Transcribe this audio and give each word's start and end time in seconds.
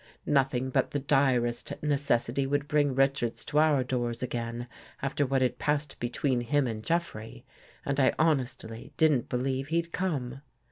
Nothing 0.25 0.71
but 0.71 0.89
the 0.89 0.99
direst 0.99 1.73
necessity 1.83 2.47
would 2.47 2.67
bring 2.67 2.95
Richards 2.95 3.45
to 3.45 3.59
our 3.59 3.83
doors 3.83 4.23
again 4.23 4.67
after 4.99 5.27
what 5.27 5.43
had 5.43 5.59
passed 5.59 5.99
between 5.99 6.41
him 6.41 6.65
and 6.65 6.83
Jeffrey 6.83 7.45
and 7.85 7.99
I 7.99 8.13
honestly 8.17 8.91
didn't 8.97 9.29
believe 9.29 9.67
he'd 9.67 9.91
come. 9.91 10.41